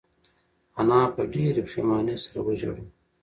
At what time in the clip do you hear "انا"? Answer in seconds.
0.79-0.99